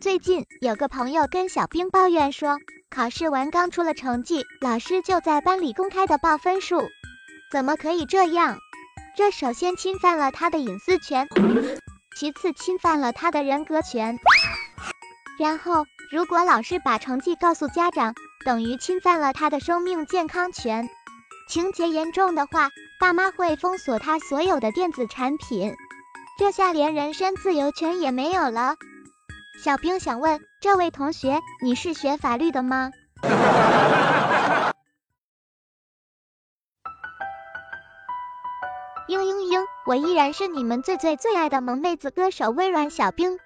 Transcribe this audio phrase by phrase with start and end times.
[0.00, 6.88] 最近有个朋友跟小兵抱怨说，考试完刚出了成绩，老师就在班里公开的报分数，
[7.52, 8.56] 怎么可以这样？
[9.14, 11.28] 这首先侵犯了他的隐私权，
[12.16, 14.18] 其次侵犯了他的人格权。
[15.38, 18.14] 然后，如果老师把成绩告诉家长，
[18.46, 20.88] 等于侵犯了他的生命健康权。
[21.46, 25.74] 情节严重的话，爸妈会封锁他所有的电子产品，
[26.38, 28.76] 这下连人身自由权也没有了。
[29.58, 32.92] 小兵想问这位同学，你是学法律的吗？
[39.06, 43.38] 嘤嘤嘤，我依然是你们最最最爱的萌妹子歌手微软小兵。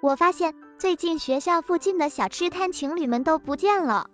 [0.00, 4.08] 我发现最近学校附近的小吃摊情侣们都不见了，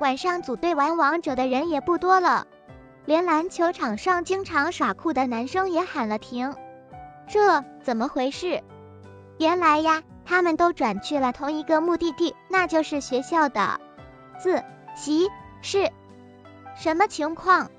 [0.00, 2.46] 晚上组队玩王者的人也不多了，
[3.04, 6.54] 连篮球场上经常耍酷的男生也喊了停。
[7.28, 8.62] 这怎么回事？
[9.38, 10.02] 原来呀。
[10.26, 13.80] 他们都转去了同一个目的地，那就是学校的
[14.38, 14.62] 自
[14.94, 15.28] 习
[15.62, 15.90] 室。
[16.74, 17.70] 什么情况？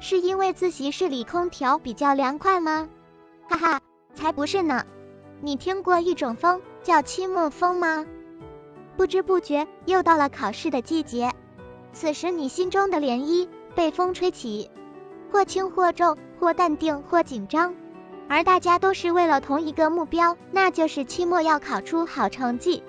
[0.00, 2.88] 是因为自习室里空调比较凉快吗？
[3.48, 3.80] 哈哈，
[4.14, 4.84] 才不是呢！
[5.40, 8.06] 你听过一种风叫期末风吗？
[8.96, 11.32] 不知不觉又到了考试的季节，
[11.92, 14.70] 此时你心中的涟漪被风吹起，
[15.32, 17.74] 或轻或重，或淡定或紧张。
[18.28, 22.82] 而大家都是为了同一个目标，那就是期末要考出好成绩。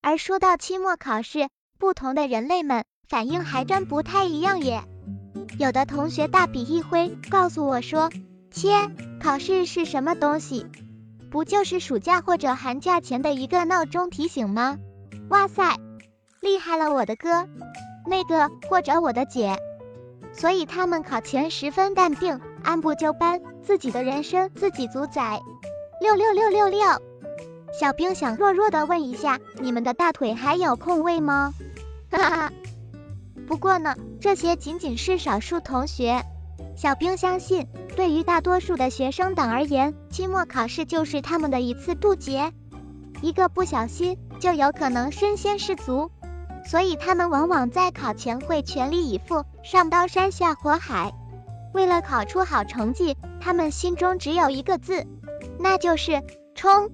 [0.00, 1.48] 而说到期末考试，
[1.78, 4.82] 不同的人类们反应还真不太一样耶。
[5.58, 8.10] 有的同学大笔一挥，告诉我说
[8.50, 10.66] ：“切，考试是什么东西？
[11.30, 14.76] 不就是暑假或者寒假前的一个闹钟提醒吗？”
[15.30, 15.76] 哇塞，
[16.40, 17.48] 厉害了我的哥！
[18.06, 19.56] 那个或者我的姐，
[20.32, 25.40] 所以他们考前十分淡定，按部就班，自己的人生自己主宰。
[26.00, 26.80] 六六六六六，
[27.78, 31.54] 小兵想弱弱的问一下，你们的大腿还有空位吗？
[32.10, 32.52] 哈哈，
[33.46, 36.24] 不过呢，这些仅仅是少数同学。
[36.74, 42.52] 小兵相信，对于大多数的学生党而言，期末考试就是他们的一次渡劫，
[43.20, 46.10] 一个不小心就有可能身先士卒。
[46.64, 51.12] 所以他们往往在考前会全力以赴，上刀山下火海。
[51.74, 55.06] 为了考出好成绩，他们心中只有一个字，
[55.58, 56.22] 那就是
[56.54, 56.90] 冲！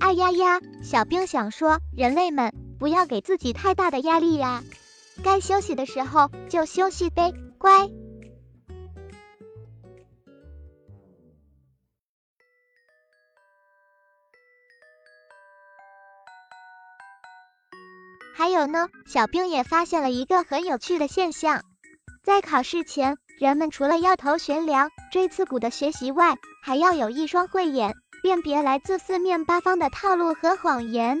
[0.00, 4.62] 哎呀呀，小兵想说，人类们不要给自己太大的压力呀，
[5.22, 7.88] 该休息的时候就休息呗，乖。
[18.62, 21.64] 有呢，小兵也发现了一个很有趣的现象，
[22.22, 31.20] 在考试前，人们除了要头悬梁、锥刺股的学习外，还要有一双慧眼，辨别来自四面八方的套路和谎言。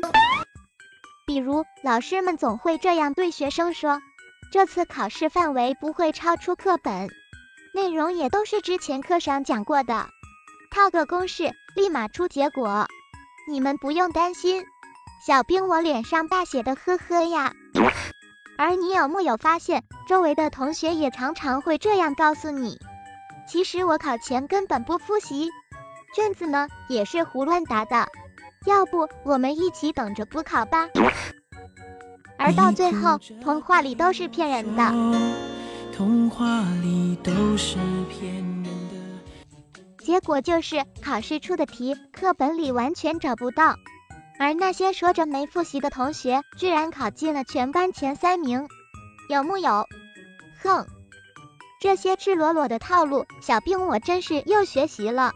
[1.26, 4.00] 比如，老师们总会这样对学生说
[4.52, 7.10] ：“这次考试范围不会超出课本，
[7.74, 10.06] 内容也都是之前课上讲过的，
[10.70, 12.86] 套个公式，立马出结果，
[13.50, 14.64] 你们不用担心。”
[15.24, 17.52] 小兵，我脸上大写的呵呵呀！
[18.58, 22.80] 而你有木有发现，周围的同学也常常会这样告诉你，
[23.46, 25.48] 其实我考前根本不复习，
[26.12, 28.08] 卷子呢也是胡乱答的。
[28.66, 30.88] 要不我们一起等着补考吧？
[32.36, 34.92] 而到最后，童话里都是骗人的。
[35.96, 37.76] 童话里都是
[38.10, 39.44] 骗人的。
[40.04, 43.76] 结果就是考试出的题，课本里完全找不到。
[44.42, 48.68] 而那些说着没复习的同学，居然考进了全班前三名，
[49.28, 49.86] 有木有？
[50.60, 50.84] 哼，
[51.80, 55.30] 这些赤裸裸的套路，小兵我真是又学习了。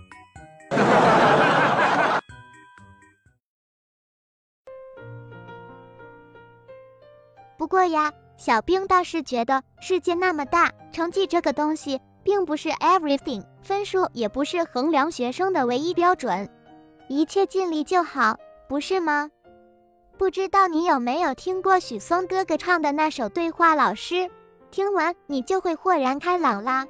[7.57, 16.51] 不过呀，小兵倒是觉得世界那么大，成绩这个东西并不是 everything，分数也不是衡量学生的唯一标准，
[17.07, 18.41] 一切尽力就好。
[18.68, 19.30] 不是吗？
[20.18, 24.15] 不知道你有没有听过许嵩哥哥唱的那首《对话老师》，
[24.71, 26.86] 听完你就会豁然开朗啦。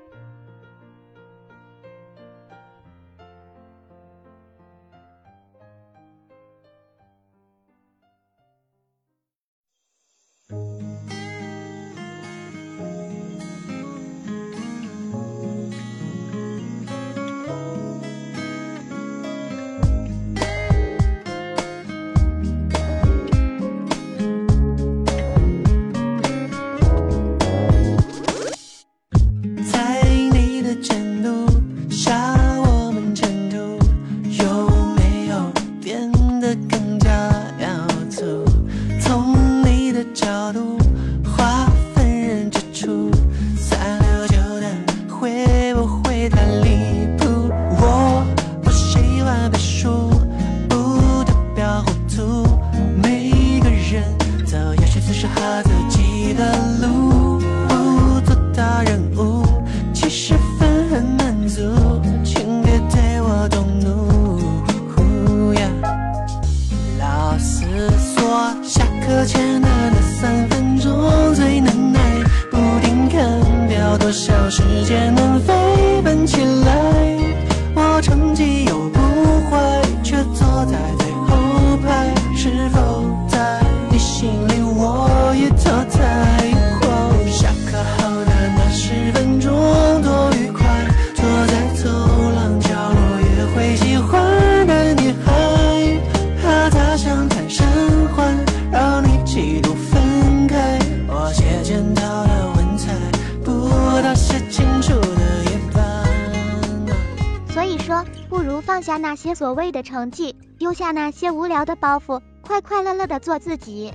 [108.87, 113.93] 下那些所谓的成绩，丢下那些无聊的包袱，快快乐乐的做自己。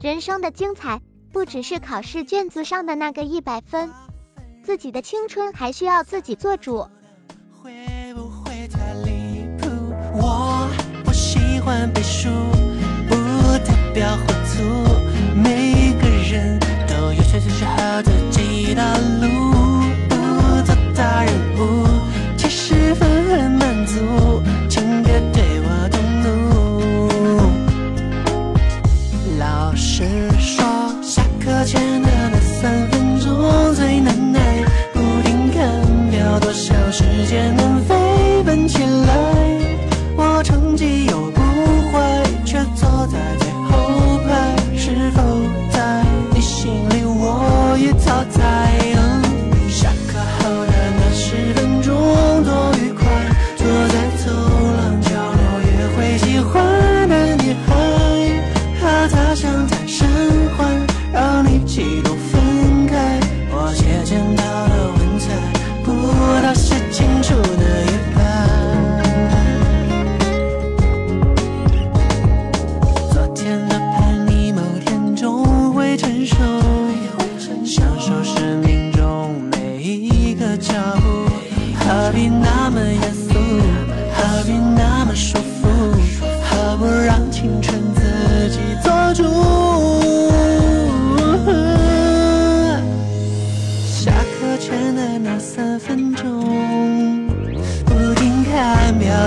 [0.00, 1.00] 人生的精彩，
[1.32, 3.90] 不只是考试卷子上的那个一百分，
[4.62, 6.86] 自己的青春还需要自己做主。
[7.60, 7.72] 会
[8.14, 9.68] 不会太离谱？
[10.14, 10.70] 我
[11.04, 12.28] 不喜欢背书，
[13.08, 13.16] 不
[13.66, 14.24] 代表糊
[14.54, 14.62] 涂。
[15.34, 19.07] 每个人都有选择适合自己的路，
[29.68, 30.02] 老师
[30.38, 30.64] 说，
[31.02, 32.40] 下课前的那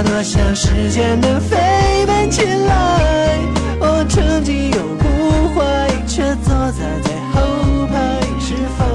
[0.03, 1.57] 多想时间能飞
[2.05, 3.39] 奔起来。
[3.79, 8.85] 我成绩又不坏，却坐在最后排，是否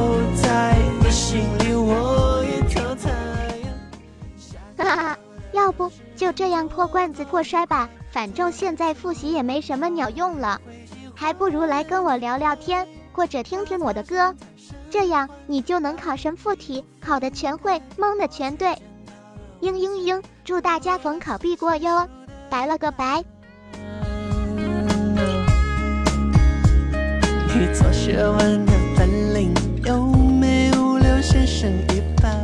[0.41, 3.11] 在你心里我也淘汰？
[4.77, 5.19] 哈哈，
[5.53, 10.61] 要不就这样破罐子破摔吧，反正现在复习也没什么鸟用了，
[11.15, 14.35] 还不如来跟我聊聊天，或者听听我的歌，
[14.91, 18.77] 这样你就能考神附体，考的全会，蒙的全对。
[19.63, 22.07] 嘤嘤嘤，祝大家逢考必过哟，
[22.51, 23.25] 拜了个拜。
[27.49, 32.36] 你做学问的本领有没有留先生一半